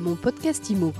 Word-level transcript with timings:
Mon 0.00 0.16
podcast 0.16 0.70
IMO. 0.70 0.94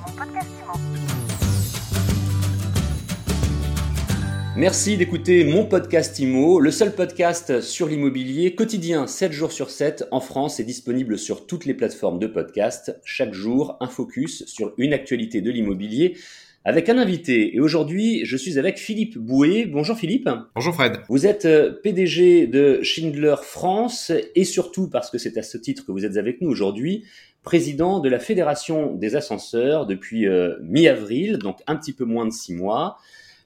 Merci 4.58 4.98
d'écouter 4.98 5.44
mon 5.44 5.64
podcast 5.64 6.18
IMO, 6.18 6.60
le 6.60 6.70
seul 6.70 6.94
podcast 6.94 7.62
sur 7.62 7.88
l'immobilier 7.88 8.54
quotidien 8.54 9.06
7 9.06 9.32
jours 9.32 9.52
sur 9.52 9.70
7 9.70 10.04
en 10.10 10.20
France 10.20 10.60
et 10.60 10.64
disponible 10.64 11.16
sur 11.16 11.46
toutes 11.46 11.64
les 11.64 11.72
plateformes 11.72 12.18
de 12.18 12.26
podcast. 12.26 12.94
Chaque 13.02 13.32
jour, 13.32 13.78
un 13.80 13.86
focus 13.86 14.44
sur 14.44 14.74
une 14.76 14.92
actualité 14.92 15.40
de 15.40 15.50
l'immobilier 15.50 16.18
avec 16.64 16.88
un 16.90 16.98
invité. 16.98 17.56
Et 17.56 17.60
aujourd'hui, 17.60 18.24
je 18.26 18.36
suis 18.36 18.58
avec 18.58 18.78
Philippe 18.78 19.16
Bouet. 19.16 19.64
Bonjour 19.64 19.96
Philippe. 19.96 20.28
Bonjour 20.54 20.74
Fred. 20.74 21.00
Vous 21.08 21.26
êtes 21.26 21.46
euh, 21.46 21.72
PDG 21.82 22.46
de 22.46 22.82
Schindler 22.82 23.36
France 23.42 24.12
et 24.34 24.44
surtout, 24.44 24.88
parce 24.88 25.10
que 25.10 25.16
c'est 25.16 25.38
à 25.38 25.42
ce 25.42 25.56
titre 25.56 25.86
que 25.86 25.92
vous 25.92 26.04
êtes 26.04 26.18
avec 26.18 26.42
nous 26.42 26.50
aujourd'hui, 26.50 27.04
président 27.42 28.00
de 28.00 28.10
la 28.10 28.18
Fédération 28.18 28.94
des 28.94 29.16
ascenseurs 29.16 29.86
depuis 29.86 30.26
euh, 30.26 30.56
mi-avril, 30.60 31.38
donc 31.38 31.60
un 31.66 31.76
petit 31.76 31.94
peu 31.94 32.04
moins 32.04 32.26
de 32.26 32.32
six 32.32 32.52
mois. 32.52 32.98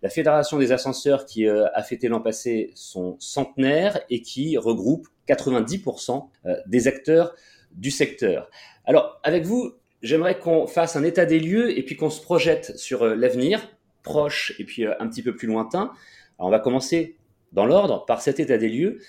La 0.02 0.10
Fédération 0.10 0.58
des 0.58 0.72
ascenseurs 0.72 1.24
qui 1.24 1.46
euh, 1.46 1.66
a 1.72 1.84
fêté 1.84 2.08
l'an 2.08 2.20
passé 2.20 2.72
son 2.74 3.16
centenaire 3.20 4.00
et 4.10 4.22
qui 4.22 4.58
regroupe 4.58 5.06
90% 5.28 6.28
des 6.66 6.88
acteurs 6.88 7.34
du 7.72 7.90
secteur. 7.90 8.50
Alors, 8.84 9.18
avec 9.22 9.44
vous, 9.44 9.72
j'aimerais 10.04 10.38
qu'on 10.38 10.68
fasse 10.68 10.94
un 10.94 11.02
état 11.02 11.24
des 11.24 11.40
lieux 11.40 11.76
et 11.76 11.82
puis 11.82 11.96
qu'on 11.96 12.10
se 12.10 12.20
projette 12.20 12.78
sur 12.78 13.02
euh, 13.02 13.14
l'avenir, 13.16 13.68
proche 14.04 14.52
et 14.60 14.64
puis 14.64 14.86
euh, 14.86 14.92
un 15.00 15.08
petit 15.08 15.22
peu 15.22 15.34
plus 15.34 15.48
lointain. 15.48 15.90
On 16.38 16.50
va 16.50 16.60
commencer 16.60 17.16
dans 17.52 17.66
l'ordre 17.66 18.04
par 18.04 18.20
cet 18.20 18.38
état 18.38 18.58
des 18.58 18.68
lieux. 18.68 19.00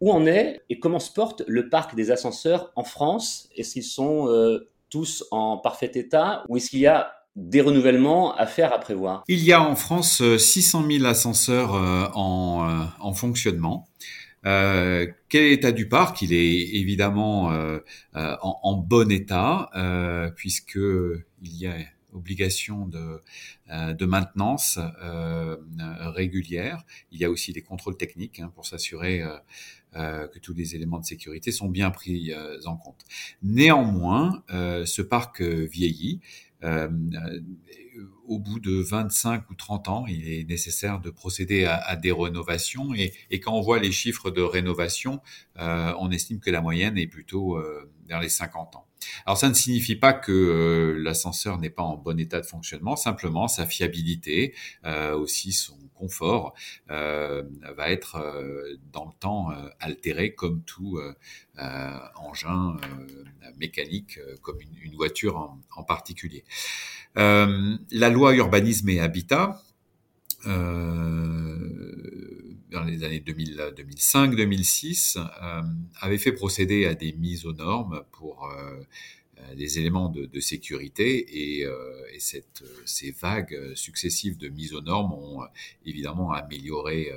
Où 0.00 0.12
en 0.12 0.26
est 0.26 0.62
et 0.70 0.78
comment 0.78 0.98
se 0.98 1.12
porte 1.12 1.42
le 1.46 1.68
parc 1.68 1.94
des 1.94 2.10
ascenseurs 2.10 2.72
en 2.76 2.84
France? 2.84 3.48
Est-ce 3.56 3.74
qu'ils 3.74 3.84
sont 3.84 4.28
euh, 4.28 4.68
tous 4.90 5.24
en 5.30 5.58
parfait 5.58 5.90
état 5.94 6.44
ou 6.48 6.56
est-ce 6.56 6.70
qu'il 6.70 6.80
y 6.80 6.86
a 6.86 7.12
des 7.36 7.60
renouvellements 7.60 8.34
à 8.36 8.46
faire, 8.46 8.72
à 8.72 8.78
prévoir? 8.78 9.24
Il 9.28 9.42
y 9.42 9.52
a 9.52 9.62
en 9.62 9.74
France 9.74 10.22
600 10.36 10.84
000 10.88 11.04
ascenseurs 11.04 11.72
en, 12.14 12.86
en 13.00 13.12
fonctionnement. 13.12 13.88
Euh, 14.46 15.06
quel 15.28 15.44
est 15.44 15.50
l'état 15.50 15.72
du 15.72 15.88
parc? 15.88 16.22
Il 16.22 16.32
est 16.32 16.76
évidemment 16.76 17.52
euh, 17.52 17.78
euh, 18.16 18.36
en, 18.42 18.60
en, 18.62 18.76
bon 18.76 19.10
état 19.10 19.70
euh, 19.74 20.30
puisque 20.30 20.76
il 20.76 21.58
y 21.58 21.66
a 21.66 21.74
obligation 22.14 22.86
de, 22.86 23.22
de 23.68 24.06
maintenance 24.06 24.78
régulière. 26.14 26.84
Il 27.10 27.20
y 27.20 27.24
a 27.24 27.30
aussi 27.30 27.52
des 27.52 27.62
contrôles 27.62 27.96
techniques 27.96 28.40
hein, 28.40 28.50
pour 28.54 28.66
s'assurer 28.66 29.22
que 29.92 30.38
tous 30.38 30.54
les 30.54 30.74
éléments 30.74 30.98
de 30.98 31.04
sécurité 31.04 31.52
sont 31.52 31.68
bien 31.68 31.90
pris 31.90 32.32
en 32.64 32.76
compte. 32.76 33.04
Néanmoins, 33.42 34.42
ce 34.48 35.02
parc 35.02 35.42
vieillit 35.42 36.20
au 38.26 38.38
bout 38.38 38.58
de 38.58 38.72
25 38.72 39.50
ou 39.50 39.54
30 39.54 39.88
ans, 39.88 40.06
il 40.06 40.28
est 40.28 40.48
nécessaire 40.48 41.00
de 41.00 41.10
procéder 41.10 41.64
à, 41.64 41.96
des 41.96 42.12
rénovations. 42.12 42.94
Et, 42.94 43.12
quand 43.40 43.52
on 43.52 43.60
voit 43.60 43.78
les 43.78 43.92
chiffres 43.92 44.30
de 44.30 44.42
rénovation, 44.42 45.20
euh, 45.58 45.92
on 45.98 46.10
estime 46.10 46.40
que 46.40 46.50
la 46.50 46.60
moyenne 46.60 46.96
est 46.98 47.06
plutôt 47.06 47.56
euh, 47.56 47.90
vers 48.06 48.20
les 48.20 48.28
50 48.28 48.76
ans. 48.76 48.86
Alors 49.26 49.38
ça 49.38 49.48
ne 49.48 49.54
signifie 49.54 49.96
pas 49.96 50.12
que 50.12 50.32
euh, 50.32 51.02
l'ascenseur 51.02 51.58
n'est 51.58 51.70
pas 51.70 51.82
en 51.82 51.96
bon 51.96 52.18
état 52.18 52.40
de 52.40 52.46
fonctionnement, 52.46 52.96
simplement 52.96 53.48
sa 53.48 53.66
fiabilité, 53.66 54.54
euh, 54.84 55.14
aussi 55.16 55.52
son 55.52 55.78
confort, 55.94 56.54
euh, 56.90 57.42
va 57.76 57.90
être 57.90 58.18
dans 58.92 59.04
le 59.06 59.12
temps 59.18 59.50
altéré 59.80 60.34
comme 60.34 60.62
tout 60.62 60.98
engin 62.16 62.76
mécanique, 63.56 64.18
comme 64.42 64.60
une, 64.60 64.76
une 64.82 64.96
voiture 64.96 65.36
en, 65.36 65.60
en 65.76 65.84
particulier. 65.84 66.44
la 67.14 68.10
loi 68.10 68.34
urbanisme 68.34 68.88
et 68.88 69.00
habitat 69.00 69.62
dans 72.74 72.84
les 72.84 73.04
années 73.04 73.22
2005-2006, 73.24 75.18
euh, 75.18 75.62
avait 76.00 76.18
fait 76.18 76.32
procéder 76.32 76.86
à 76.86 76.94
des 76.94 77.12
mises 77.12 77.46
aux 77.46 77.52
normes 77.52 78.02
pour 78.12 78.46
euh, 78.46 78.82
euh, 79.38 79.54
des 79.54 79.78
éléments 79.78 80.08
de, 80.08 80.40
sécurité 80.40 81.60
et, 81.60 81.66
ces 82.84 83.10
vagues 83.10 83.74
successives 83.74 84.36
de 84.36 84.48
mises 84.48 84.74
aux 84.74 84.80
normes 84.80 85.12
ont 85.12 85.40
évidemment 85.84 86.32
amélioré 86.32 87.12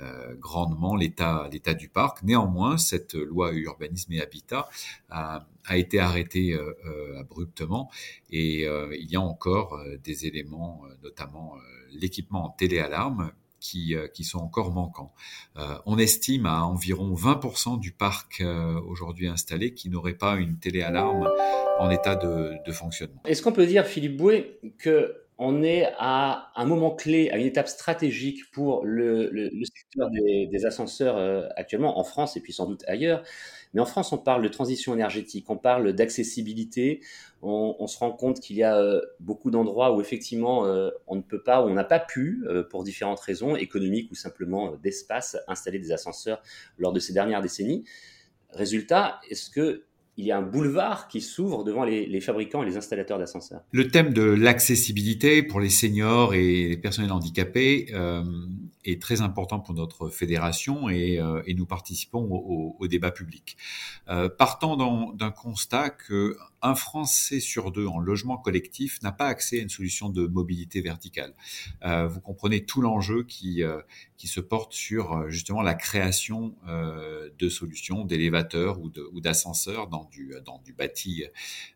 euh, 0.00 0.34
grandement 0.36 0.94
l'état 0.94 1.48
du 1.76 1.88
parc. 1.88 2.22
Néanmoins, 2.22 2.78
cette 2.78 3.14
loi 3.14 3.52
urbanisme 3.52 4.12
et 4.12 4.20
habitat 4.20 4.68
a, 5.10 5.46
été 5.70 5.98
arrêtée 5.98 6.54
euh, 6.54 7.20
abruptement 7.20 7.90
et 8.30 8.62
il 8.62 9.10
y 9.10 9.16
a 9.16 9.20
encore 9.20 9.80
des 10.04 10.26
éléments, 10.26 10.82
notamment 11.02 11.56
l'équipement 11.90 12.46
en 12.46 12.50
téléalarme 12.50 13.32
qui, 13.68 13.94
euh, 13.94 14.08
qui 14.08 14.24
sont 14.24 14.38
encore 14.38 14.72
manquants. 14.72 15.12
Euh, 15.58 15.74
on 15.86 15.98
estime 15.98 16.46
à 16.46 16.64
environ 16.64 17.14
20% 17.14 17.78
du 17.78 17.92
parc 17.92 18.40
euh, 18.40 18.80
aujourd'hui 18.86 19.28
installé 19.28 19.74
qui 19.74 19.90
n'aurait 19.90 20.14
pas 20.14 20.36
une 20.36 20.58
téléalarme 20.58 21.28
en 21.78 21.90
état 21.90 22.16
de, 22.16 22.72
fonctionnement. 22.72 23.20
Est-ce 23.24 23.42
qu'on 23.42 23.52
peut 23.52 23.66
dire, 23.66 23.86
Philippe 23.86 24.16
Bouet, 24.16 24.58
que 24.78 25.22
on 25.38 25.62
est 25.62 25.86
à 25.98 26.50
un 26.56 26.64
moment 26.64 26.90
clé, 26.90 27.30
à 27.30 27.38
une 27.38 27.46
étape 27.46 27.68
stratégique 27.68 28.50
pour 28.50 28.84
le, 28.84 29.50
secteur 29.64 30.10
des, 30.10 30.66
ascenseurs 30.66 31.48
actuellement 31.56 31.98
en 31.98 32.04
France 32.04 32.36
et 32.36 32.40
puis 32.40 32.52
sans 32.52 32.66
doute 32.66 32.84
ailleurs. 32.88 33.22
Mais 33.74 33.80
en 33.80 33.86
France, 33.86 34.12
on 34.12 34.18
parle 34.18 34.42
de 34.42 34.48
transition 34.48 34.94
énergétique, 34.94 35.48
on 35.48 35.56
parle 35.56 35.92
d'accessibilité. 35.92 37.00
On, 37.42 37.86
se 37.86 37.98
rend 37.98 38.12
compte 38.12 38.40
qu'il 38.40 38.56
y 38.56 38.62
a 38.62 38.76
euh, 38.76 39.00
beaucoup 39.20 39.50
d'endroits 39.50 39.94
où 39.94 40.00
effectivement 40.00 40.66
euh, 40.66 40.90
on 41.06 41.16
ne 41.16 41.22
peut 41.22 41.42
pas, 41.42 41.62
ou 41.62 41.68
on 41.68 41.74
n'a 41.74 41.84
pas 41.84 42.00
pu, 42.00 42.44
euh, 42.48 42.62
pour 42.62 42.82
différentes 42.82 43.20
raisons 43.20 43.54
économiques 43.56 44.10
ou 44.10 44.14
simplement 44.14 44.76
d'espace, 44.76 45.36
installer 45.46 45.78
des 45.78 45.92
ascenseurs 45.92 46.42
lors 46.78 46.92
de 46.92 47.00
ces 47.00 47.12
dernières 47.12 47.42
décennies. 47.42 47.84
Résultat, 48.50 49.20
est-ce 49.28 49.50
que 49.50 49.84
il 50.18 50.26
y 50.26 50.32
a 50.32 50.36
un 50.36 50.42
boulevard 50.42 51.06
qui 51.06 51.20
s'ouvre 51.20 51.62
devant 51.62 51.84
les, 51.84 52.20
fabricants 52.20 52.64
et 52.64 52.66
les 52.66 52.76
installateurs 52.76 53.20
d'ascenseurs. 53.20 53.60
Le 53.70 53.86
thème 53.88 54.12
de 54.12 54.22
l'accessibilité 54.22 55.44
pour 55.44 55.60
les 55.60 55.70
seniors 55.70 56.34
et 56.34 56.70
les 56.70 56.76
personnels 56.76 57.12
handicapés 57.12 57.86
euh, 57.94 58.24
est 58.84 59.00
très 59.00 59.20
important 59.20 59.60
pour 59.60 59.76
notre 59.76 60.08
fédération 60.08 60.88
et, 60.88 61.20
euh, 61.20 61.40
nous 61.56 61.66
participons 61.66 62.28
au, 62.30 62.86
débat 62.88 63.12
public. 63.12 63.56
Euh, 64.08 64.28
partant 64.28 64.76
d'un 65.14 65.30
constat 65.30 65.90
que 65.90 66.36
un 66.62 66.74
Français 66.74 67.40
sur 67.40 67.70
deux 67.70 67.86
en 67.86 67.98
logement 67.98 68.36
collectif 68.36 69.00
n'a 69.02 69.12
pas 69.12 69.26
accès 69.26 69.58
à 69.58 69.62
une 69.62 69.68
solution 69.68 70.08
de 70.08 70.26
mobilité 70.26 70.80
verticale. 70.80 71.34
Euh, 71.84 72.06
vous 72.06 72.20
comprenez 72.20 72.64
tout 72.64 72.80
l'enjeu 72.80 73.22
qui, 73.22 73.62
euh, 73.62 73.80
qui 74.18 74.26
se 74.26 74.40
porte 74.40 74.74
sur 74.74 75.12
euh, 75.12 75.30
justement 75.30 75.62
la 75.62 75.74
création 75.74 76.56
euh, 76.66 77.30
de 77.38 77.48
solutions 77.48 78.04
d'élévateurs 78.04 78.80
ou 78.80 79.20
d'ascenseurs 79.20 79.86
dans 79.86 80.04
du, 80.10 80.34
dans 80.44 80.58
du 80.58 80.72
bâti 80.72 81.24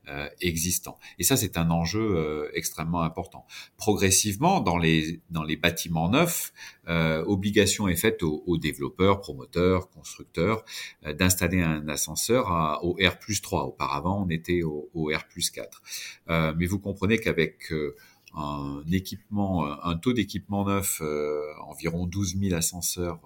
euh, 0.09 0.29
existant. 0.41 0.99
Et 1.19 1.23
ça, 1.23 1.37
c'est 1.37 1.57
un 1.57 1.71
enjeu 1.71 2.51
extrêmement 2.55 3.03
important. 3.03 3.47
Progressivement, 3.77 4.61
dans 4.61 4.77
les, 4.77 5.21
dans 5.31 5.45
les 5.45 5.57
bâtiments 5.57 6.11
neufs, 6.11 6.53
obligation 6.89 7.87
est 7.87 7.97
faite 7.97 8.25
aux, 8.25 8.43
aux 8.47 8.59
développeurs, 8.59 9.21
promoteurs, 9.21 9.89
constructeurs 9.91 10.65
d'installer 11.05 11.61
un 11.61 11.87
ascenseur 11.89 12.51
à, 12.51 12.85
au 12.85 12.95
R 12.95 13.19
3. 13.41 13.65
Auparavant, 13.65 14.25
on 14.27 14.29
était 14.29 14.65
au 14.65 14.72
au, 14.95 15.11
R 15.11 15.27
plus 15.29 15.51
4. 15.51 15.83
Euh, 16.29 16.55
mais 16.57 16.67
vous 16.67 16.79
comprenez 16.79 17.19
qu'avec 17.19 17.73
euh, 17.73 17.97
un 18.35 18.83
équipement, 18.91 19.67
un 19.85 19.97
taux 19.97 20.13
d'équipement 20.13 20.65
neuf, 20.65 21.01
euh, 21.03 21.43
environ 21.67 22.07
12 22.07 22.39
000 22.41 22.55
ascenseurs 22.55 23.21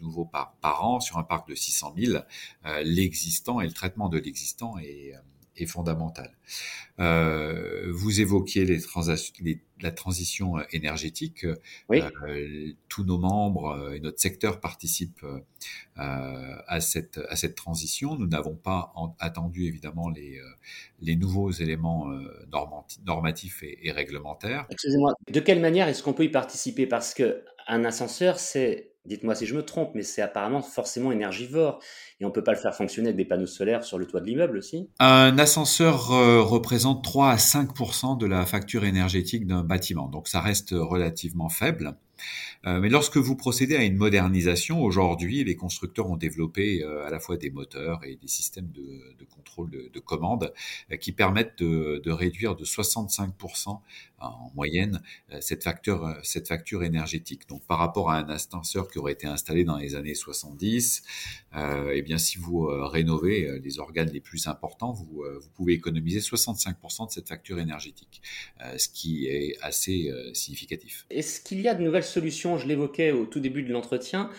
nouveaux 0.00 0.24
par, 0.24 0.54
par 0.60 0.84
an 0.84 1.00
sur 1.00 1.16
un 1.18 1.22
parc 1.22 1.48
de 1.48 1.54
600 1.54 1.94
000, 1.96 2.18
l'existant 2.84 3.60
et 3.60 3.66
le 3.66 3.72
traitement 3.72 4.08
de 4.08 4.18
l'existant 4.18 4.76
est, 4.78 5.14
est 5.56 5.66
fondamental. 5.66 6.36
Euh, 6.98 7.90
vous 7.92 8.20
évoquiez 8.20 8.64
les, 8.64 8.80
les 9.40 9.62
la 9.80 9.90
transition 9.90 10.58
euh, 10.58 10.62
énergétique. 10.72 11.46
Oui. 11.88 12.00
Euh, 12.00 12.72
tous 12.88 13.04
nos 13.04 13.18
membres 13.18 13.70
euh, 13.70 13.94
et 13.94 14.00
notre 14.00 14.20
secteur 14.20 14.60
participent 14.60 15.24
euh, 15.24 15.40
à, 15.96 16.80
cette, 16.80 17.20
à 17.28 17.36
cette 17.36 17.54
transition. 17.54 18.16
Nous 18.16 18.26
n'avons 18.26 18.54
pas 18.54 18.92
en, 18.94 19.16
attendu 19.18 19.66
évidemment 19.66 20.08
les, 20.08 20.40
les 21.00 21.16
nouveaux 21.16 21.50
éléments 21.50 22.06
normatifs 23.04 23.62
et, 23.62 23.86
et 23.86 23.92
réglementaires. 23.92 24.66
Excusez-moi, 24.70 25.14
de 25.30 25.40
quelle 25.40 25.60
manière 25.60 25.88
est-ce 25.88 26.02
qu'on 26.02 26.14
peut 26.14 26.24
y 26.24 26.30
participer? 26.30 26.86
Parce 26.86 27.14
que 27.14 27.44
un 27.66 27.84
ascenseur, 27.84 28.38
c'est 28.38 28.91
dites-moi 29.04 29.34
si 29.34 29.46
je 29.46 29.54
me 29.54 29.62
trompe, 29.62 29.92
mais 29.94 30.02
c'est 30.02 30.22
apparemment 30.22 30.62
forcément 30.62 31.12
énergivore. 31.12 31.80
Et 32.20 32.24
on 32.24 32.28
ne 32.28 32.32
peut 32.32 32.44
pas 32.44 32.52
le 32.52 32.58
faire 32.58 32.74
fonctionner 32.74 33.08
avec 33.08 33.16
des 33.16 33.24
panneaux 33.24 33.46
solaires 33.46 33.84
sur 33.84 33.98
le 33.98 34.06
toit 34.06 34.20
de 34.20 34.26
l'immeuble 34.26 34.58
aussi 34.58 34.88
Un 34.98 35.38
ascenseur 35.38 36.12
euh, 36.12 36.42
représente 36.42 37.02
3 37.02 37.30
à 37.30 37.36
5% 37.36 38.18
de 38.18 38.26
la 38.26 38.46
facture 38.46 38.84
énergétique 38.84 39.46
d'un 39.46 39.64
bâtiment. 39.64 40.08
Donc 40.08 40.28
ça 40.28 40.40
reste 40.40 40.70
relativement 40.72 41.48
faible. 41.48 41.96
Mais 42.64 42.88
lorsque 42.88 43.16
vous 43.16 43.36
procédez 43.36 43.76
à 43.76 43.82
une 43.82 43.96
modernisation, 43.96 44.82
aujourd'hui, 44.82 45.42
les 45.44 45.56
constructeurs 45.56 46.08
ont 46.10 46.16
développé 46.16 46.82
à 46.84 47.10
la 47.10 47.18
fois 47.18 47.36
des 47.36 47.50
moteurs 47.50 48.04
et 48.04 48.16
des 48.16 48.28
systèmes 48.28 48.70
de, 48.72 49.24
contrôle 49.34 49.70
de, 49.70 49.90
de 49.92 50.00
commande 50.00 50.52
qui 51.00 51.12
permettent 51.12 51.62
de, 51.62 52.10
réduire 52.10 52.54
de 52.56 52.64
65% 52.64 53.80
en 54.22 54.52
moyenne 54.54 55.02
euh, 55.32 55.38
cette 55.40 55.64
facture, 55.64 56.06
euh, 56.06 56.82
énergétique. 56.82 57.48
Donc 57.48 57.64
par 57.66 57.78
rapport 57.78 58.10
à 58.10 58.18
un 58.18 58.28
ascenseur 58.28 58.88
qui 58.88 58.98
aurait 58.98 59.12
été 59.12 59.26
installé 59.26 59.64
dans 59.64 59.76
les 59.78 59.94
années 59.94 60.14
70, 60.14 61.02
euh, 61.54 61.92
eh 61.92 62.02
bien 62.02 62.18
si 62.18 62.38
vous 62.38 62.66
euh, 62.66 62.86
rénovez 62.86 63.60
les 63.62 63.78
organes 63.78 64.10
les 64.10 64.20
plus 64.20 64.46
importants, 64.46 64.92
vous, 64.92 65.24
vous 65.40 65.48
pouvez 65.54 65.74
économiser 65.74 66.20
65% 66.20 67.06
de 67.06 67.12
cette 67.12 67.28
facture 67.28 67.58
énergétique, 67.58 68.22
ce 68.76 68.88
qui 68.88 69.26
est 69.26 69.56
assez 69.60 70.10
significatif. 70.34 71.06
Est-ce 71.10 71.40
qu'il 71.40 71.60
y 71.60 71.68
a 71.68 71.74
de 71.74 71.82
nouvelles 71.82 72.04
solutions 72.12 72.58
Je 72.58 72.66
l'évoquais 72.68 73.10
au 73.12 73.26
tout 73.26 73.40
début 73.40 73.62
de 73.62 73.72
l'entretien. 73.72 74.30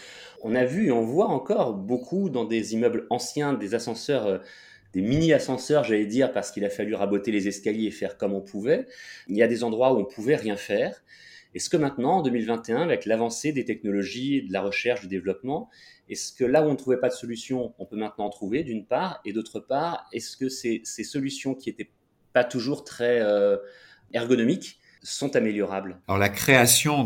On 0.42 0.56
a 0.56 0.66
vu 0.66 0.88
et 0.88 0.92
on 0.92 1.04
voit 1.04 1.28
encore 1.28 1.74
beaucoup 1.74 2.30
dans 2.30 2.46
des 2.46 2.74
immeubles 2.74 3.08
anciens 3.10 3.54
des 3.54 3.76
ascenseurs 3.76 4.42
des 4.94 5.02
mini-ascenseurs, 5.02 5.84
j'allais 5.84 6.06
dire, 6.06 6.32
parce 6.32 6.52
qu'il 6.52 6.64
a 6.66 6.70
fallu 6.70 6.94
raboter 6.94 7.32
les 7.32 7.48
escaliers 7.48 7.88
et 7.88 7.92
faire 7.92 8.18
comme 8.18 8.34
on 8.34 8.42
pouvait. 8.42 8.86
Il 9.28 9.36
y 9.36 9.42
a 9.42 9.48
des 9.48 9.64
endroits 9.64 9.94
où 9.94 9.98
on 9.98 10.06
pouvait 10.06 10.36
rien 10.36 10.56
faire. 10.56 11.04
Est-ce 11.56 11.70
que 11.70 11.78
maintenant, 11.78 12.18
en 12.18 12.22
2021, 12.22 12.82
avec 12.82 13.06
l'avancée 13.06 13.52
des 13.52 13.66
technologies, 13.66 14.44
de 14.44 14.54
la 14.54 14.62
recherche, 14.62 15.02
du 15.02 15.08
développement, 15.08 15.70
est-ce 16.10 16.32
que 16.34 16.44
là 16.44 16.64
où 16.64 16.66
on 16.68 16.72
ne 16.72 16.78
trouvait 16.78 17.00
pas 17.00 17.10
de 17.10 17.14
solution, 17.14 17.74
on 17.78 17.86
peut 17.86 17.96
maintenant 17.96 18.26
en 18.26 18.30
trouver, 18.30 18.64
d'une 18.64 18.86
part, 18.86 19.20
et 19.26 19.34
d'autre 19.34 19.60
part, 19.60 20.08
est-ce 20.14 20.38
que 20.38 20.50
ces, 20.50 20.82
ces, 20.84 21.04
solutions 21.04 21.54
qui 21.56 21.70
n'étaient 21.70 21.92
pas 22.34 22.44
toujours 22.44 22.84
très 22.84 23.20
euh, 23.22 23.58
ergonomiques, 24.14 24.80
sont 25.04 25.36
améliorables 25.36 26.00
Alors 26.08 26.18
la 26.18 26.30
création 26.30 27.04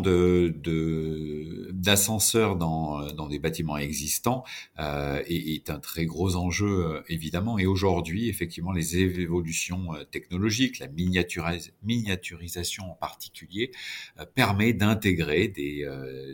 d'ascenseurs 1.71 2.55
dans, 2.55 3.11
dans 3.13 3.27
des 3.27 3.39
bâtiments 3.39 3.77
existants 3.77 4.44
euh, 4.79 5.21
est, 5.27 5.69
un 5.69 5.79
très 5.79 6.05
gros 6.05 6.35
enjeu 6.35 6.67
euh, 6.67 7.01
évidemment. 7.09 7.57
Et 7.57 7.65
aujourd'hui, 7.65 8.29
effectivement, 8.29 8.71
les 8.71 8.97
évolutions 8.97 9.95
euh, 9.95 10.03
technologiques, 10.03 10.79
la 10.79 10.88
miniaturisation 10.88 12.91
en 12.91 12.95
particulier, 12.95 13.71
euh, 14.19 14.25
permet 14.25 14.73
d'intégrer 14.73 15.47
des, 15.47 15.88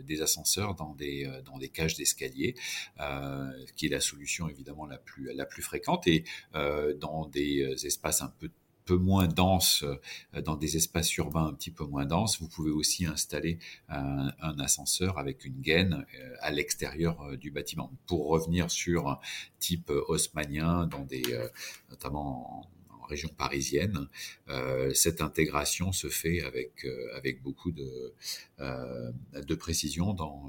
des 0.04 0.22
ascenseurs 0.22 0.74
dans 0.74 0.94
des, 0.94 1.30
dans 1.44 1.58
des 1.58 1.68
cages 1.68 1.96
d'escalier, 1.96 2.54
qui 3.76 3.86
est 3.86 3.88
la 3.88 4.00
solution 4.00 4.48
évidemment 4.48 4.86
la 4.86 4.98
plus, 4.98 5.32
la 5.34 5.46
plus 5.46 5.62
fréquente, 5.62 6.06
et 6.06 6.24
dans 6.52 7.26
des 7.26 7.74
espaces 7.84 8.22
un 8.22 8.32
peu 8.38 8.50
peu 8.84 8.96
moins 8.96 9.26
dense, 9.26 9.84
euh, 9.84 10.42
dans 10.42 10.56
des 10.56 10.76
espaces 10.76 11.16
urbains 11.16 11.46
un 11.46 11.54
petit 11.54 11.70
peu 11.70 11.84
moins 11.84 12.04
denses, 12.04 12.40
vous 12.40 12.48
pouvez 12.48 12.70
aussi 12.70 13.06
installer 13.06 13.58
un, 13.88 14.32
ascenseur 14.58 15.18
avec 15.18 15.44
une 15.44 15.60
gaine 15.60 16.06
euh, 16.18 16.34
à 16.40 16.50
l'extérieur 16.50 17.20
euh, 17.22 17.36
du 17.36 17.50
bâtiment. 17.50 17.92
Pour 18.06 18.28
revenir 18.28 18.70
sur 18.70 19.08
un 19.08 19.18
type 19.58 19.90
haussmanien, 19.90 20.86
dans 20.86 21.04
des, 21.04 21.22
notamment 21.90 22.60
en, 22.60 23.06
région 23.06 23.28
parisienne, 23.28 24.08
cette 24.94 25.20
intégration 25.20 25.92
se 25.92 26.08
fait 26.08 26.40
avec 26.40 26.86
avec 27.14 27.42
beaucoup 27.42 27.70
de 27.70 28.14
de 28.58 29.54
précision 29.54 30.14
dans 30.14 30.48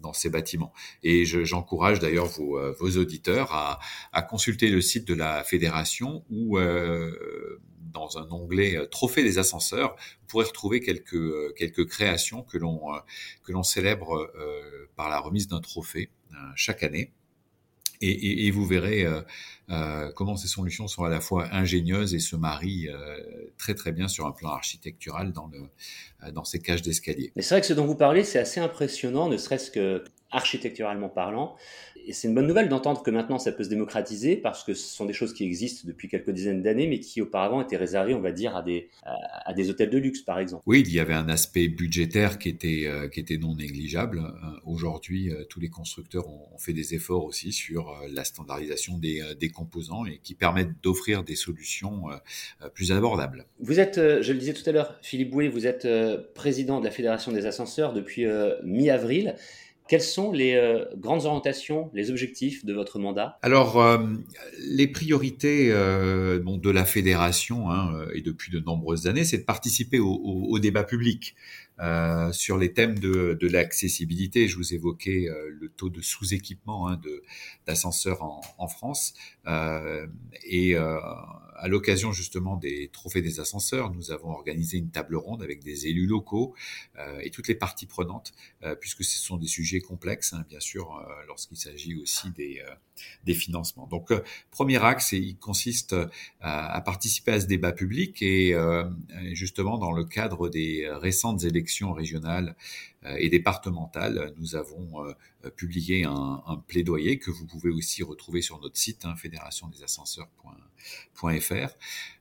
dans 0.00 0.12
ces 0.12 0.28
bâtiments. 0.28 0.72
Et 1.04 1.24
j'encourage 1.24 2.00
d'ailleurs 2.00 2.26
vos, 2.26 2.58
vos, 2.72 2.96
auditeurs 2.98 3.52
à, 3.52 3.78
à, 4.12 4.22
consulter 4.22 4.68
le 4.68 4.80
site 4.80 5.06
de 5.06 5.14
la 5.14 5.44
fédération 5.44 6.24
où 6.28 6.58
dans 7.92 8.18
un 8.18 8.30
onglet 8.30 8.76
euh, 8.76 8.86
Trophée 8.86 9.22
des 9.22 9.38
ascenseurs, 9.38 9.96
vous 10.20 10.26
pourrez 10.28 10.46
retrouver 10.46 10.80
quelques, 10.80 11.14
euh, 11.14 11.54
quelques 11.56 11.86
créations 11.86 12.42
que 12.42 12.58
l'on 12.58 12.94
euh, 12.94 12.98
que 13.44 13.52
l'on 13.52 13.62
célèbre 13.62 14.32
par 14.96 15.08
la 15.08 15.18
remise 15.18 15.48
d'un 15.48 15.60
trophée 15.60 16.10
chaque 16.54 16.82
année. 16.82 17.12
Et, 18.00 18.46
et, 18.46 18.50
vous 18.50 18.66
verrez 18.66 19.06
comment 20.16 20.36
ces 20.36 20.48
solutions 20.48 20.88
sont 20.88 21.04
à 21.04 21.08
la 21.08 21.20
fois 21.20 21.48
ingénieuses 21.52 22.14
et 22.14 22.18
se 22.18 22.34
marient 22.34 22.88
très 23.58 23.74
très 23.74 23.92
bien 23.92 24.08
sur 24.08 24.26
un 24.26 24.32
plan 24.32 24.50
architectural 24.50 25.32
dans, 25.32 25.48
le, 25.48 26.32
dans 26.32 26.44
ces 26.44 26.58
cages 26.58 26.82
d'escalier. 26.82 27.32
Mais 27.36 27.42
c'est 27.42 27.54
vrai 27.54 27.60
que 27.60 27.66
ce 27.66 27.74
dont 27.74 27.86
vous 27.86 27.94
parlez, 27.94 28.24
c'est 28.24 28.40
assez 28.40 28.60
impressionnant, 28.60 29.28
ne 29.28 29.36
serait-ce 29.36 29.70
que 29.70 30.04
architecturalement 30.32 31.08
parlant. 31.08 31.56
Et 32.06 32.12
c'est 32.12 32.28
une 32.28 32.34
bonne 32.34 32.46
nouvelle 32.46 32.68
d'entendre 32.68 33.02
que 33.02 33.10
maintenant 33.10 33.38
ça 33.38 33.52
peut 33.52 33.64
se 33.64 33.68
démocratiser 33.68 34.36
parce 34.36 34.64
que 34.64 34.74
ce 34.74 34.86
sont 34.86 35.06
des 35.06 35.12
choses 35.12 35.32
qui 35.32 35.44
existent 35.44 35.86
depuis 35.86 36.08
quelques 36.08 36.30
dizaines 36.30 36.62
d'années 36.62 36.86
mais 36.86 37.00
qui 37.00 37.20
auparavant 37.20 37.62
étaient 37.62 37.76
réservées, 37.76 38.14
on 38.14 38.20
va 38.20 38.32
dire, 38.32 38.56
à 38.56 38.62
des, 38.62 38.88
à, 39.02 39.52
des 39.52 39.70
hôtels 39.70 39.90
de 39.90 39.98
luxe 39.98 40.22
par 40.22 40.38
exemple. 40.38 40.62
Oui, 40.66 40.82
il 40.86 40.92
y 40.92 41.00
avait 41.00 41.14
un 41.14 41.28
aspect 41.28 41.68
budgétaire 41.68 42.38
qui 42.38 42.48
était, 42.48 42.84
euh, 42.86 43.08
qui 43.08 43.20
était 43.20 43.38
non 43.38 43.54
négligeable. 43.54 44.18
Euh, 44.18 44.48
aujourd'hui, 44.64 45.30
euh, 45.30 45.44
tous 45.48 45.60
les 45.60 45.68
constructeurs 45.68 46.28
ont, 46.28 46.58
fait 46.58 46.72
des 46.72 46.94
efforts 46.94 47.24
aussi 47.24 47.50
sur 47.50 47.92
la 48.12 48.22
standardisation 48.22 48.96
des, 48.96 49.20
des 49.40 49.48
composants 49.48 50.06
et 50.06 50.20
qui 50.22 50.34
permettent 50.34 50.80
d'offrir 50.80 51.24
des 51.24 51.34
solutions 51.34 52.04
plus 52.72 52.92
abordables. 52.92 53.46
Vous 53.58 53.80
êtes, 53.80 53.96
je 53.96 54.32
le 54.32 54.38
disais 54.38 54.52
tout 54.52 54.62
à 54.66 54.70
l'heure, 54.70 54.96
Philippe 55.02 55.30
Bouet, 55.30 55.48
vous 55.48 55.66
êtes 55.66 55.88
président 56.34 56.78
de 56.78 56.84
la 56.84 56.92
Fédération 56.92 57.32
des 57.32 57.46
ascenseurs 57.46 57.94
depuis 57.94 58.26
mi-avril. 58.62 59.34
Quelles 59.92 60.00
sont 60.00 60.32
les 60.32 60.54
euh, 60.54 60.86
grandes 60.96 61.26
orientations, 61.26 61.90
les 61.92 62.10
objectifs 62.10 62.64
de 62.64 62.72
votre 62.72 62.98
mandat? 62.98 63.38
Alors, 63.42 63.78
euh, 63.78 63.98
les 64.58 64.88
priorités 64.88 65.70
euh, 65.70 66.38
de 66.38 66.70
la 66.70 66.86
fédération, 66.86 67.70
hein, 67.70 68.06
et 68.14 68.22
depuis 68.22 68.50
de 68.50 68.58
nombreuses 68.58 69.06
années, 69.06 69.24
c'est 69.26 69.36
de 69.36 69.44
participer 69.44 69.98
au 69.98 70.58
débat 70.58 70.84
public. 70.84 71.34
Euh, 71.82 72.30
sur 72.32 72.58
les 72.58 72.72
thèmes 72.72 72.98
de, 72.98 73.36
de 73.38 73.48
l'accessibilité, 73.48 74.46
je 74.46 74.56
vous 74.56 74.72
évoquais 74.72 75.28
euh, 75.28 75.50
le 75.50 75.68
taux 75.68 75.88
de 75.88 76.00
sous-équipement 76.00 76.88
hein, 76.88 77.00
d'ascenseurs 77.66 78.22
en, 78.22 78.40
en, 78.58 78.68
France. 78.68 79.14
Euh, 79.46 80.06
et 80.44 80.76
à 80.76 81.68
l'occasion 81.68 82.12
justement 82.12 82.56
des 82.56 82.88
trophées 82.92 83.22
des 83.22 83.40
ascenseurs, 83.40 83.92
nous 83.92 84.10
avons 84.10 84.30
organisé 84.30 84.78
une 84.78 84.90
table 84.90 85.16
ronde 85.16 85.42
avec 85.42 85.62
des 85.64 85.86
élus 85.88 86.06
locaux 86.06 86.54
et 87.20 87.30
toutes 87.30 87.48
les 87.48 87.54
parties 87.54 87.86
prenantes, 87.86 88.32
puisque 88.80 89.04
ce 89.04 89.18
sont 89.18 89.36
des 89.36 89.46
sujets 89.46 89.80
complexes, 89.80 90.32
hein, 90.32 90.44
bien 90.48 90.60
sûr, 90.60 91.04
lorsqu'il 91.26 91.56
s'agit 91.56 91.94
aussi 91.96 92.30
des, 92.30 92.62
des 93.24 93.34
financements. 93.34 93.86
Donc, 93.86 94.12
premier 94.50 94.82
axe, 94.84 95.12
il 95.12 95.36
consiste 95.36 95.94
à, 96.40 96.74
à, 96.74 96.80
participer 96.80 97.32
à 97.32 97.40
ce 97.40 97.46
débat 97.46 97.72
public 97.72 98.22
et 98.22 98.54
justement 99.32 99.78
dans 99.78 99.92
le 99.92 100.04
cadre 100.04 100.48
des 100.48 100.88
récentes 100.90 101.44
élections 101.44 101.92
régionales 101.92 102.56
euh, 103.04 103.16
et 103.18 103.28
départementales, 103.28 104.32
nous 104.38 104.54
avons 104.54 105.04
euh, 105.04 105.50
publié 105.56 106.04
un, 106.04 106.62
plaidoyer 106.68 107.18
que 107.18 107.30
vous 107.30 107.46
pouvez 107.46 107.70
aussi 107.70 108.02
retrouver 108.02 108.42
sur 108.42 108.60
notre 108.60 108.76
site 108.76 109.04
hein, 109.04 109.14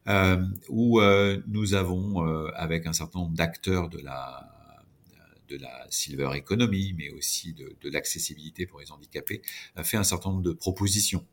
euh, 0.07 0.45
où 0.69 1.01
nous 1.47 1.73
avons, 1.73 2.25
avec 2.55 2.87
un 2.87 2.93
certain 2.93 3.19
nombre 3.19 3.35
d'acteurs 3.35 3.89
de 3.89 3.99
la 3.99 4.50
de 5.51 5.57
la 5.57 5.87
silver 5.89 6.29
economy, 6.35 6.93
mais 6.97 7.09
aussi 7.11 7.53
de, 7.53 7.89
l'accessibilité 7.89 8.65
pour 8.65 8.79
les 8.79 8.91
handicapés, 8.91 9.41
fait 9.83 9.97
un 9.97 10.03
certain 10.03 10.29
nombre 10.29 10.43
de 10.43 10.53
propositions 10.53 11.25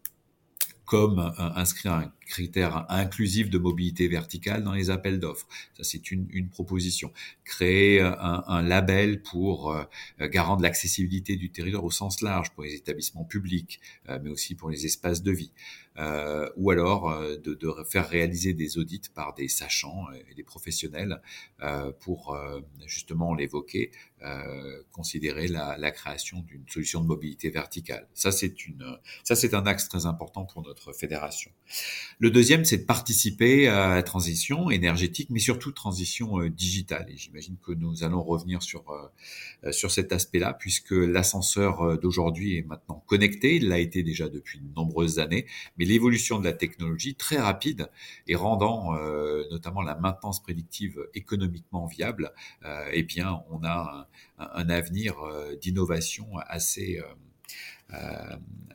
comme 0.88 1.18
inscrire 1.36 1.92
un 1.92 2.12
critère 2.26 2.90
inclusif 2.90 3.50
de 3.50 3.58
mobilité 3.58 4.08
verticale 4.08 4.64
dans 4.64 4.72
les 4.72 4.88
appels 4.88 5.20
d'offres. 5.20 5.46
Ça, 5.76 5.84
c'est 5.84 6.10
une, 6.10 6.48
proposition. 6.48 7.12
Créer 7.44 8.00
un, 8.00 8.42
un 8.46 8.62
label 8.62 9.20
pour 9.20 9.70
euh, 9.70 9.84
garant 10.28 10.56
de 10.56 10.62
l'accessibilité 10.62 11.36
du 11.36 11.50
territoire 11.50 11.84
au 11.84 11.90
sens 11.90 12.22
large 12.22 12.52
pour 12.54 12.64
les 12.64 12.74
établissements 12.74 13.24
publics, 13.24 13.80
euh, 14.08 14.18
mais 14.22 14.30
aussi 14.30 14.54
pour 14.54 14.70
les 14.70 14.86
espaces 14.86 15.22
de 15.22 15.30
vie. 15.30 15.52
Euh, 15.98 16.48
ou 16.56 16.70
alors 16.70 17.10
euh, 17.10 17.36
de, 17.38 17.54
de, 17.54 17.74
faire 17.84 18.08
réaliser 18.08 18.54
des 18.54 18.78
audits 18.78 19.02
par 19.14 19.34
des 19.34 19.48
sachants 19.48 20.06
et 20.30 20.34
des 20.34 20.44
professionnels 20.44 21.20
euh, 21.62 21.90
pour 22.00 22.38
justement 22.86 23.34
l'évoquer, 23.34 23.90
considérer 24.92 25.46
la, 25.48 25.76
la 25.78 25.90
création 25.90 26.40
d'une 26.40 26.64
solution 26.68 27.00
de 27.00 27.06
mobilité 27.06 27.50
verticale. 27.50 28.08
Ça 28.14 28.32
c'est 28.32 28.66
une, 28.66 28.98
ça 29.24 29.36
c'est 29.36 29.54
un 29.54 29.64
axe 29.66 29.88
très 29.88 30.06
important 30.06 30.44
pour 30.44 30.62
notre 30.62 30.92
fédération. 30.92 31.50
Le 32.18 32.30
deuxième, 32.30 32.64
c'est 32.64 32.78
de 32.78 32.84
participer 32.84 33.68
à 33.68 33.94
la 33.94 34.02
transition 34.02 34.70
énergétique, 34.70 35.30
mais 35.30 35.38
surtout 35.38 35.70
transition 35.70 36.44
digitale. 36.48 37.06
Et 37.10 37.16
j'imagine 37.16 37.56
que 37.64 37.72
nous 37.72 38.02
allons 38.02 38.22
revenir 38.22 38.62
sur 38.62 38.84
sur 39.70 39.90
cet 39.90 40.12
aspect-là, 40.12 40.52
puisque 40.52 40.92
l'ascenseur 40.92 41.98
d'aujourd'hui 41.98 42.58
est 42.58 42.62
maintenant 42.62 43.04
connecté. 43.06 43.56
Il 43.56 43.68
l'a 43.68 43.78
été 43.78 44.02
déjà 44.02 44.28
depuis 44.28 44.58
de 44.58 44.74
nombreuses 44.74 45.18
années, 45.20 45.46
mais 45.76 45.84
l'évolution 45.88 46.38
de 46.38 46.44
la 46.44 46.52
technologie 46.52 47.14
très 47.14 47.38
rapide 47.38 47.90
et 48.26 48.34
rendant 48.34 48.94
euh, 48.94 49.44
notamment 49.50 49.82
la 49.82 49.96
maintenance 49.96 50.42
prédictive 50.42 51.00
économiquement 51.14 51.86
viable, 51.86 52.32
euh, 52.64 52.88
eh 52.92 53.02
bien, 53.02 53.42
on 53.50 53.64
a 53.64 54.08
un, 54.38 54.68
avenir 54.68 55.18
euh, 55.20 55.56
d'innovation 55.56 56.26
assez 56.46 57.00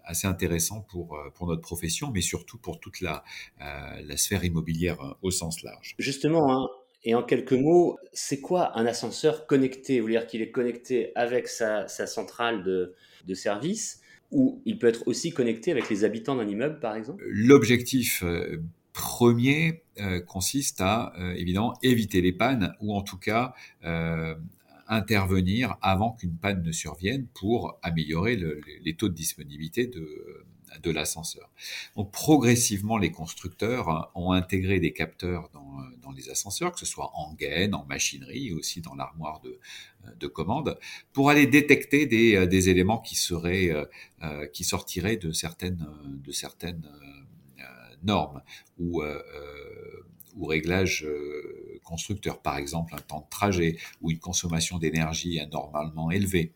assez 0.05 0.25
intéressant 0.25 0.81
pour, 0.81 1.19
pour 1.35 1.45
notre 1.45 1.61
profession, 1.61 2.09
mais 2.09 2.21
surtout 2.21 2.57
pour 2.57 2.79
toute 2.79 2.99
la, 2.99 3.23
la 3.59 4.17
sphère 4.17 4.43
immobilière 4.43 4.97
au 5.21 5.29
sens 5.29 5.61
large. 5.61 5.93
Justement, 5.99 6.51
hein, 6.51 6.67
Et 7.03 7.13
en 7.13 7.21
quelques 7.21 7.53
mots, 7.53 7.99
c'est 8.11 8.41
quoi 8.41 8.75
un 8.75 8.87
ascenseur 8.87 9.45
connecté? 9.45 9.99
Vous 9.99 10.05
voulez 10.05 10.17
dire 10.17 10.25
qu'il 10.25 10.41
est 10.41 10.49
connecté 10.49 11.11
avec 11.13 11.47
sa, 11.47 11.87
centrale 11.87 12.63
de, 12.63 12.95
de 13.27 13.33
service 13.35 14.01
ou 14.33 14.61
il 14.65 14.77
peut 14.77 14.87
être 14.87 15.07
aussi 15.07 15.31
connecté 15.31 15.71
avec 15.71 15.89
les 15.89 16.03
habitants 16.03 16.35
d'un 16.35 16.47
immeuble, 16.47 16.79
par 16.79 16.95
exemple? 16.95 17.23
L'objectif 17.27 18.23
euh, 18.23 18.61
premier 18.91 19.83
euh, 19.99 20.19
consiste 20.19 20.81
à, 20.81 21.13
euh, 21.19 21.33
évidemment, 21.33 21.73
éviter 21.83 22.21
les 22.21 22.33
pannes 22.33 22.73
ou 22.81 22.93
en 22.93 23.01
tout 23.01 23.17
cas 23.17 23.53
intervenir 24.93 25.77
avant 25.81 26.11
qu'une 26.11 26.35
panne 26.37 26.63
ne 26.63 26.71
survienne 26.71 27.27
pour 27.33 27.79
améliorer 27.81 28.39
les 28.81 28.95
taux 28.95 29.09
de 29.09 29.13
disponibilité 29.13 29.87
de, 29.87 30.45
de 30.81 30.91
l'ascenseur. 30.91 31.49
Donc 31.95 32.11
progressivement, 32.11 32.97
les 32.97 33.11
constructeurs 33.11 34.11
ont 34.15 34.31
intégré 34.31 34.79
des 34.79 34.93
capteurs 34.93 35.49
dans, 35.53 35.77
dans, 36.01 36.11
les 36.11 36.29
ascenseurs, 36.29 36.71
que 36.71 36.79
ce 36.79 36.85
soit 36.85 37.11
en 37.13 37.33
gaine, 37.33 37.73
en 37.75 37.85
machinerie, 37.85 38.53
aussi 38.53 38.81
dans 38.81 38.95
l'armoire 38.95 39.41
de, 39.41 39.59
de 40.19 40.27
commande, 40.27 40.77
pour 41.11 41.29
aller 41.29 41.47
détecter 41.47 42.05
des, 42.05 42.47
des 42.47 42.69
éléments 42.69 42.99
qui 42.99 43.15
seraient, 43.15 43.71
euh, 44.21 44.47
qui 44.47 44.63
sortiraient 44.63 45.17
de 45.17 45.31
certaines, 45.31 45.85
de 46.05 46.31
certaines 46.31 46.89
euh, 47.59 47.63
normes 48.03 48.41
ou, 48.77 49.01
euh, 49.01 49.21
ou 50.35 50.45
réglages 50.45 51.05
constructeurs, 51.83 52.41
par 52.41 52.57
exemple 52.57 52.95
un 52.95 53.01
temps 53.01 53.21
de 53.21 53.29
trajet 53.29 53.77
ou 54.01 54.11
une 54.11 54.19
consommation 54.19 54.77
d'énergie 54.77 55.39
anormalement 55.39 56.11
élevée 56.11 56.53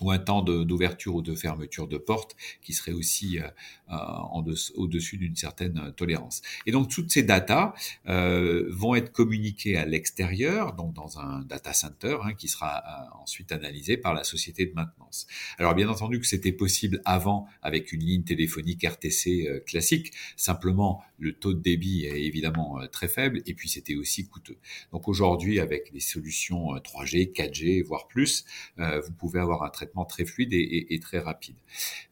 ou 0.00 0.10
un 0.10 0.18
temps 0.18 0.42
d'ouverture 0.42 1.14
ou 1.16 1.22
de 1.22 1.34
fermeture 1.34 1.88
de 1.88 1.98
porte 1.98 2.36
qui 2.62 2.72
serait 2.72 2.92
aussi 2.92 3.38
euh, 3.38 3.48
euh 3.90 3.94
au-dessus 4.76 5.16
d'une 5.16 5.36
certaine 5.36 5.78
euh, 5.78 5.90
tolérance. 5.90 6.42
Et 6.66 6.72
donc 6.72 6.88
toutes 6.88 7.10
ces 7.10 7.22
datas 7.22 7.74
euh, 8.08 8.66
vont 8.70 8.94
être 8.94 9.12
communiquées 9.12 9.76
à 9.76 9.84
l'extérieur, 9.84 10.74
donc 10.74 10.94
dans 10.94 11.18
un 11.18 11.42
data 11.42 11.72
center 11.72 12.18
hein, 12.22 12.34
qui 12.34 12.48
sera 12.48 12.78
euh, 12.78 13.22
ensuite 13.22 13.52
analysé 13.52 13.96
par 13.96 14.14
la 14.14 14.24
société 14.24 14.66
de 14.66 14.74
maintenance. 14.74 15.26
Alors 15.58 15.74
bien 15.74 15.88
entendu 15.88 16.20
que 16.20 16.26
c'était 16.26 16.52
possible 16.52 17.00
avant 17.04 17.46
avec 17.62 17.92
une 17.92 18.00
ligne 18.00 18.22
téléphonique 18.22 18.84
RTC 18.84 19.62
classique, 19.66 20.12
simplement 20.36 21.02
le 21.18 21.32
taux 21.32 21.52
de 21.52 21.60
débit 21.60 22.04
est 22.04 22.22
évidemment 22.22 22.80
très 22.92 23.08
faible 23.08 23.42
et 23.46 23.54
puis 23.54 23.68
c'était 23.68 23.96
aussi 23.96 24.26
coûteux. 24.28 24.58
Donc 24.92 25.08
aujourd'hui 25.08 25.58
avec 25.58 25.90
les 25.92 26.00
solutions 26.00 26.74
3G, 26.76 27.32
4G, 27.32 27.82
voire 27.84 28.06
plus, 28.06 28.44
vous 28.76 29.12
pouvez 29.18 29.40
avoir 29.40 29.64
un 29.64 29.70
traitement 29.70 29.87
très 30.04 30.24
fluide 30.24 30.52
et, 30.52 31.00
très 31.00 31.18
rapide. 31.18 31.56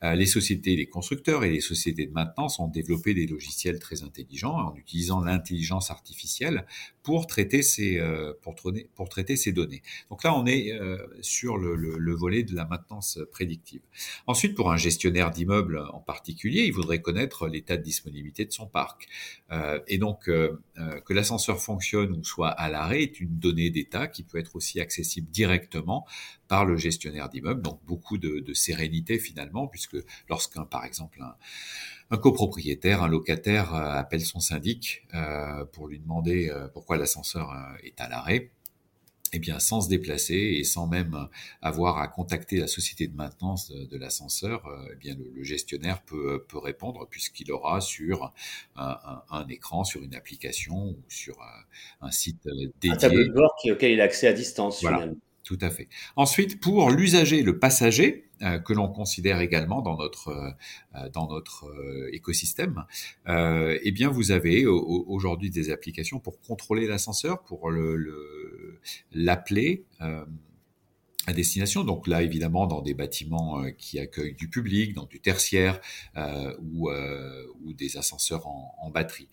Euh, 0.02 0.14
les 0.14 0.26
sociétés, 0.26 0.76
les 0.76 0.86
constructeurs 0.86 1.44
et 1.44 1.50
les 1.50 1.60
sociétés 1.60 2.06
de 2.06 2.12
maintenance 2.12 2.58
ont 2.58 2.68
développé 2.68 3.14
des 3.14 3.26
logiciels 3.26 3.78
très 3.78 4.02
intelligents 4.02 4.54
en 4.54 4.76
utilisant 4.76 5.20
l'intelligence 5.20 5.90
artificielle 5.90 6.66
pour 7.02 7.26
traiter 7.26 7.62
ces 7.62 7.98
euh, 7.98 8.32
données. 9.52 9.82
Donc 10.10 10.24
là, 10.24 10.36
on 10.36 10.46
est 10.46 10.72
euh, 10.72 10.98
sur 11.20 11.56
le, 11.56 11.74
le, 11.76 12.14
volet 12.14 12.42
de 12.42 12.54
la 12.54 12.64
maintenance 12.64 13.18
prédictive. 13.30 13.80
Ensuite, 14.26 14.54
pour 14.54 14.72
un 14.72 14.76
gestionnaire 14.76 15.30
d'immeuble 15.30 15.78
en 15.92 16.00
particulier, 16.00 16.62
il 16.62 16.72
voudrait 16.72 17.00
connaître 17.00 17.48
l'état 17.48 17.76
de 17.76 17.82
disponibilité 17.82 18.44
de 18.44 18.52
son 18.52 18.66
parc. 18.66 19.06
et 19.86 19.98
donc, 19.98 20.24
que 20.24 21.12
l'ascenseur 21.12 21.60
fonctionne 21.60 22.12
ou 22.12 22.24
soit 22.24 22.48
à 22.48 22.68
l'arrêt 22.68 23.02
est 23.02 23.20
une 23.20 23.38
donnée 23.38 23.70
d'état 23.70 24.08
qui 24.08 24.22
peut 24.22 24.38
être 24.38 24.56
aussi 24.56 24.80
accessible 24.80 25.30
directement 25.30 26.06
par 26.48 26.64
le 26.64 26.76
gestionnaire 26.76 27.28
d'immeuble, 27.28 27.62
donc 27.62 27.80
beaucoup 27.86 28.18
de, 28.18 28.52
sérénité 28.54 29.18
finalement, 29.18 29.66
puisque 29.66 29.96
lorsqu'un, 30.28 30.64
par 30.64 30.84
exemple, 30.84 31.22
un, 32.10 32.16
copropriétaire, 32.16 33.02
un 33.02 33.08
locataire 33.08 33.74
euh, 33.74 33.92
appelle 33.92 34.24
son 34.24 34.40
syndic 34.40 35.06
euh, 35.14 35.64
pour 35.64 35.88
lui 35.88 35.98
demander 35.98 36.48
euh, 36.48 36.68
pourquoi 36.68 36.96
l'ascenseur 36.96 37.52
est 37.82 38.00
à 38.00 38.08
l'arrêt, 38.08 38.50
eh 39.32 39.38
bien, 39.40 39.58
sans 39.58 39.80
se 39.80 39.88
déplacer 39.88 40.34
et 40.34 40.64
sans 40.64 40.86
même 40.86 41.28
avoir 41.60 41.98
à 41.98 42.06
contacter 42.06 42.58
la 42.58 42.68
société 42.68 43.08
de 43.08 43.16
maintenance 43.16 43.72
de, 43.72 43.98
l'ascenseur, 43.98 44.62
eh 44.92 44.94
bien, 44.94 45.16
le, 45.34 45.42
gestionnaire 45.42 46.00
peut, 46.02 46.44
peut 46.48 46.58
répondre 46.58 47.06
puisqu'il 47.10 47.50
aura 47.50 47.80
sur 47.80 48.32
un, 48.76 49.48
écran, 49.48 49.82
sur 49.82 50.02
une 50.02 50.14
application 50.14 50.90
ou 50.90 50.98
sur 51.08 51.36
un, 52.00 52.10
site 52.12 52.48
dédié. 52.80 52.92
Un 52.92 52.96
tableau 52.96 53.24
de 53.24 53.32
bord 53.32 53.56
auquel 53.68 53.90
il 53.90 54.00
a 54.00 54.04
accès 54.04 54.28
à 54.28 54.32
distance. 54.32 54.78
Finalement. 54.78 55.16
Tout 55.46 55.58
à 55.60 55.70
fait. 55.70 55.88
Ensuite, 56.16 56.60
pour 56.60 56.90
l'usager, 56.90 57.42
le 57.42 57.60
passager, 57.60 58.24
euh, 58.42 58.58
que 58.58 58.72
l'on 58.72 58.88
considère 58.88 59.40
également 59.40 59.80
dans 59.80 59.96
notre 59.96 60.28
euh, 60.28 61.08
dans 61.10 61.28
notre 61.28 61.68
euh, 61.68 62.10
écosystème, 62.12 62.84
eh 63.28 63.92
bien, 63.92 64.10
vous 64.10 64.32
avez 64.32 64.66
aujourd'hui 64.66 65.50
des 65.50 65.70
applications 65.70 66.18
pour 66.18 66.40
contrôler 66.40 66.88
l'ascenseur, 66.88 67.44
pour 67.44 67.70
le 67.70 68.80
l'appeler 69.12 69.84
à 71.26 71.32
destination. 71.32 71.84
Donc 71.84 72.06
là, 72.06 72.22
évidemment, 72.22 72.66
dans 72.66 72.80
des 72.80 72.94
bâtiments 72.94 73.62
euh, 73.62 73.70
qui 73.70 73.98
accueillent 73.98 74.34
du 74.34 74.48
public, 74.48 74.94
dans 74.94 75.06
du 75.06 75.20
tertiaire 75.20 75.80
euh, 76.16 76.54
ou, 76.60 76.90
euh, 76.90 77.44
ou, 77.62 77.72
des 77.72 77.96
ascenseurs 77.96 78.46
en, 78.46 78.74
en 78.78 78.90
batterie. 78.90 79.28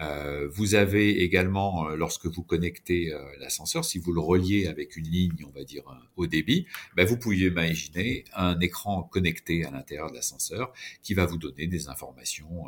Euh, 0.00 0.48
vous 0.52 0.74
avez 0.74 1.22
également, 1.22 1.88
euh, 1.88 1.96
lorsque 1.96 2.26
vous 2.26 2.42
connectez 2.42 3.12
l'ascenseur, 3.38 3.84
si 3.84 3.98
vous 3.98 4.12
le 4.12 4.20
reliez 4.20 4.66
avec 4.66 4.96
une 4.96 5.08
ligne, 5.08 5.44
on 5.46 5.56
va 5.56 5.64
dire 5.64 5.84
haut 6.16 6.26
débit, 6.26 6.66
ben 6.96 7.06
vous 7.06 7.16
pouvez 7.16 7.38
imaginer 7.38 8.24
un 8.34 8.58
écran 8.60 9.02
connecté 9.04 9.64
à 9.64 9.70
l'intérieur 9.70 10.10
de 10.10 10.16
l'ascenseur 10.16 10.72
qui 11.02 11.14
va 11.14 11.26
vous 11.26 11.38
donner 11.38 11.66
des 11.66 11.88
informations 11.88 12.66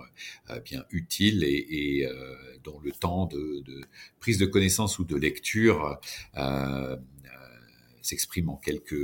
bien 0.64 0.84
utiles 0.90 1.42
et, 1.44 2.00
et 2.00 2.08
dont 2.62 2.78
le 2.80 2.92
temps 2.92 3.26
de, 3.26 3.62
de, 3.64 3.80
prise 4.20 4.38
de 4.38 4.46
connaissance 4.46 4.98
ou 4.98 5.04
de 5.04 5.16
lecture 5.16 5.98
s'exprime 8.02 8.48
en 8.48 8.56
quelques 8.56 8.94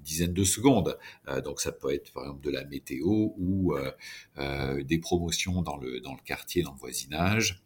dizaines 0.00 0.32
de 0.32 0.44
secondes. 0.44 0.98
Euh, 1.28 1.40
donc 1.40 1.60
ça 1.60 1.72
peut 1.72 1.92
être 1.92 2.12
par 2.12 2.24
exemple 2.24 2.44
de 2.44 2.50
la 2.50 2.64
météo 2.64 3.32
ou 3.36 3.74
euh, 3.74 3.90
euh, 4.38 4.82
des 4.82 4.98
promotions 4.98 5.62
dans 5.62 5.76
le, 5.76 6.00
dans 6.00 6.12
le 6.12 6.22
quartier, 6.24 6.62
dans 6.62 6.72
le 6.72 6.78
voisinage 6.78 7.62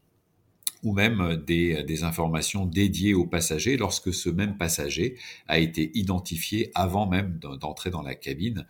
ou 0.87 0.93
même 0.93 1.43
des, 1.47 1.83
des, 1.83 2.05
informations 2.05 2.65
dédiées 2.65 3.13
aux 3.13 3.27
passagers 3.27 3.77
lorsque 3.77 4.15
ce 4.15 4.31
même 4.31 4.57
passager 4.57 5.17
a 5.49 5.59
été 5.59 5.91
identifié 5.95 6.71
avant 6.75 7.07
même 7.07 7.39
d'entrer 7.61 7.91
dans 7.91 8.03
la 8.03 8.15
cabine, 8.15 8.67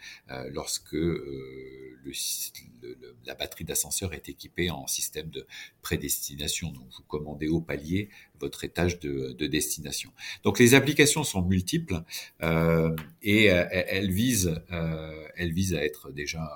lorsque 0.50 0.92
le, 0.94 2.12
la 3.26 3.34
batterie 3.34 3.64
d'ascenseur 3.64 4.14
est 4.14 4.28
équipée 4.28 4.70
en 4.70 4.86
système 4.86 5.28
de 5.30 5.46
prédestination. 5.82 6.70
Donc, 6.70 6.86
vous 6.96 7.02
commandez 7.08 7.48
au 7.48 7.60
palier 7.60 8.08
votre 8.38 8.64
étage 8.64 8.98
de, 9.00 9.46
destination. 9.46 10.10
Donc, 10.44 10.58
les 10.58 10.74
applications 10.74 11.24
sont 11.24 11.42
multiples 11.42 12.02
euh, 12.42 12.94
et 13.22 13.50
euh, 13.50 13.66
elles 13.70 14.10
visent, 14.10 14.60
euh, 14.70 15.28
elles 15.36 15.52
visent 15.52 15.74
à 15.74 15.84
être 15.84 16.10
déjà 16.10 16.48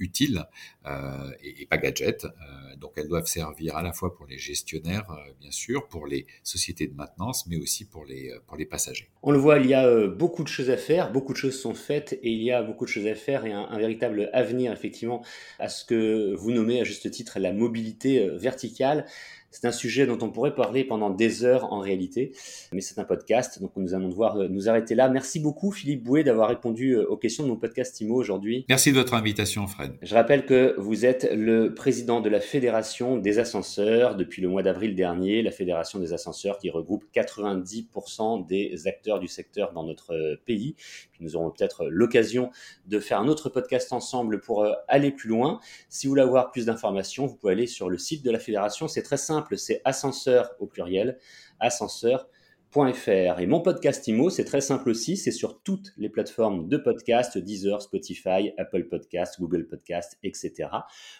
utiles 0.00 0.44
euh, 0.86 1.30
et, 1.42 1.66
pas 1.66 1.78
gadgets. 1.78 2.24
Euh, 2.24 2.76
donc 2.76 2.92
elles 2.96 3.08
doivent 3.08 3.26
servir 3.26 3.76
à 3.76 3.82
la 3.82 3.92
fois 3.92 4.14
pour 4.14 4.26
les 4.26 4.38
gestionnaires, 4.38 5.08
euh, 5.10 5.32
bien 5.40 5.50
sûr, 5.50 5.86
pour 5.88 6.06
les 6.06 6.26
sociétés 6.42 6.86
de 6.86 6.94
maintenance, 6.94 7.46
mais 7.46 7.56
aussi 7.56 7.84
pour 7.84 8.04
les, 8.04 8.32
pour 8.46 8.56
les 8.56 8.66
passagers. 8.66 9.08
On 9.22 9.30
le 9.30 9.38
voit, 9.38 9.58
il 9.58 9.66
y 9.66 9.74
a 9.74 10.06
beaucoup 10.08 10.42
de 10.42 10.48
choses 10.48 10.70
à 10.70 10.76
faire, 10.76 11.12
beaucoup 11.12 11.32
de 11.32 11.38
choses 11.38 11.60
sont 11.60 11.74
faites 11.74 12.14
et 12.14 12.30
il 12.30 12.42
y 12.42 12.50
a 12.50 12.62
beaucoup 12.62 12.84
de 12.84 12.90
choses 12.90 13.06
à 13.06 13.14
faire 13.14 13.44
et 13.44 13.52
un, 13.52 13.62
un 13.62 13.78
véritable 13.78 14.30
avenir 14.32 14.72
effectivement 14.72 15.24
à 15.58 15.68
ce 15.68 15.84
que 15.84 16.34
vous 16.34 16.50
nommez 16.50 16.80
à 16.80 16.84
juste 16.84 17.10
titre 17.10 17.38
la 17.38 17.52
mobilité 17.52 18.28
verticale. 18.30 19.06
C'est 19.50 19.66
un 19.66 19.72
sujet 19.72 20.06
dont 20.06 20.18
on 20.22 20.30
pourrait 20.30 20.54
parler 20.54 20.84
pendant 20.84 21.10
des 21.10 21.44
heures 21.44 21.72
en 21.72 21.80
réalité, 21.80 22.32
mais 22.72 22.80
c'est 22.80 23.00
un 23.00 23.04
podcast, 23.04 23.60
donc 23.60 23.72
nous 23.76 23.94
allons 23.94 24.08
devoir 24.08 24.36
euh, 24.36 24.48
nous 24.48 24.68
arrêter 24.68 24.94
là. 24.94 25.08
Merci 25.08 25.40
beaucoup 25.40 25.72
Philippe 25.72 26.04
Bouet 26.04 26.22
d'avoir 26.22 26.48
répondu 26.48 26.92
euh, 26.92 27.04
aux 27.10 27.16
questions 27.16 27.42
de 27.42 27.48
mon 27.48 27.56
podcast 27.56 28.00
IMO 28.00 28.14
aujourd'hui. 28.14 28.64
Merci 28.68 28.92
de 28.92 28.96
votre 28.96 29.14
invitation 29.14 29.66
Fred. 29.66 29.92
Je 30.02 30.14
rappelle 30.14 30.46
que 30.46 30.76
vous 30.78 31.04
êtes 31.04 31.28
le 31.34 31.74
président 31.74 32.20
de 32.20 32.28
la 32.28 32.40
Fédération 32.40 33.16
des 33.16 33.40
ascenseurs 33.40 34.14
depuis 34.14 34.40
le 34.40 34.48
mois 34.48 34.62
d'avril 34.62 34.94
dernier, 34.94 35.42
la 35.42 35.50
Fédération 35.50 35.98
des 35.98 36.12
ascenseurs 36.12 36.58
qui 36.58 36.70
regroupe 36.70 37.04
90% 37.12 38.46
des 38.46 38.86
acteurs 38.86 39.18
du 39.18 39.26
secteur 39.26 39.72
dans 39.72 39.84
notre 39.84 40.14
euh, 40.14 40.36
pays. 40.46 40.76
Nous 41.20 41.36
aurons 41.36 41.50
peut-être 41.50 41.86
l'occasion 41.86 42.50
de 42.86 42.98
faire 42.98 43.20
un 43.20 43.28
autre 43.28 43.48
podcast 43.48 43.92
ensemble 43.92 44.40
pour 44.40 44.66
aller 44.88 45.12
plus 45.12 45.28
loin. 45.28 45.60
Si 45.88 46.06
vous 46.06 46.12
voulez 46.12 46.22
avoir 46.22 46.50
plus 46.50 46.66
d'informations, 46.66 47.26
vous 47.26 47.36
pouvez 47.36 47.52
aller 47.52 47.66
sur 47.66 47.88
le 47.88 47.98
site 47.98 48.24
de 48.24 48.30
la 48.30 48.38
Fédération, 48.38 48.88
c'est 48.88 49.02
très 49.02 49.16
simple 49.16 49.56
c'est 49.60 49.80
ascenseur 49.84 50.50
au 50.58 50.66
pluriel, 50.66 51.18
ascenseur.fr. 51.60 53.40
Et 53.40 53.46
mon 53.46 53.60
podcast 53.60 54.06
IMO, 54.08 54.30
c'est 54.30 54.44
très 54.44 54.60
simple 54.60 54.88
aussi, 54.88 55.16
c'est 55.16 55.30
sur 55.30 55.62
toutes 55.62 55.92
les 55.96 56.08
plateformes 56.08 56.68
de 56.68 56.76
podcast, 56.76 57.38
Deezer, 57.38 57.80
Spotify, 57.82 58.52
Apple 58.58 58.88
Podcast, 58.88 59.40
Google 59.40 59.66
Podcast, 59.66 60.18
etc. 60.22 60.68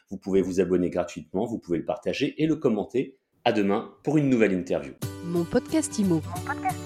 Vous 0.09 0.16
pouvez 0.16 0.42
vous 0.42 0.61
abonner 0.61 0.90
gratuitement, 0.90 1.47
vous 1.47 1.59
pouvez 1.59 1.78
le 1.78 1.85
partager 1.85 2.42
et 2.42 2.47
le 2.47 2.57
commenter. 2.57 3.16
À 3.42 3.52
demain 3.52 3.95
pour 4.02 4.19
une 4.19 4.28
nouvelle 4.28 4.52
interview. 4.52 4.92
Mon 5.25 5.45
podcast 5.45 5.99
IMO. 5.99 6.16
Mon 6.16 6.45
podcast 6.45 6.78